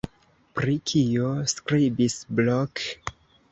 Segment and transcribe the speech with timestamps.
[0.59, 2.85] Pri kio skribis Blok?